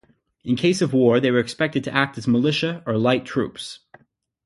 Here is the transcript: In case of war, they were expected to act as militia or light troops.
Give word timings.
In 0.43 0.55
case 0.55 0.81
of 0.81 0.93
war, 0.93 1.19
they 1.19 1.29
were 1.29 1.37
expected 1.37 1.83
to 1.83 1.93
act 1.93 2.17
as 2.17 2.27
militia 2.27 2.81
or 2.87 2.97
light 2.97 3.23
troops. 3.23 3.81